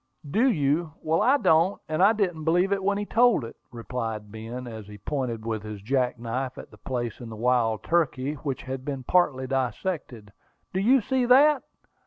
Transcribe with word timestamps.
"Do 0.27 0.49
you? 0.49 0.93
Well, 1.03 1.21
I 1.21 1.37
don't; 1.37 1.79
and 1.87 2.01
I 2.01 2.11
didn't 2.11 2.43
believe 2.43 2.71
it 2.71 2.83
when 2.83 2.97
he 2.97 3.05
told 3.05 3.43
it," 3.45 3.55
replied 3.71 4.31
Ben, 4.31 4.65
as 4.65 4.87
he 4.87 4.97
pointed 4.97 5.45
with 5.45 5.61
his 5.61 5.79
jack 5.79 6.17
knife 6.17 6.57
at 6.57 6.73
a 6.73 6.77
place 6.77 7.19
in 7.19 7.29
the 7.29 7.35
wild 7.35 7.83
turkey 7.83 8.33
which 8.33 8.63
he 8.63 8.71
had 8.71 9.05
partly 9.05 9.45
dissected. 9.45 10.33
"Do 10.73 10.79
you 10.79 11.01
see 11.01 11.25
that?" 11.27 11.61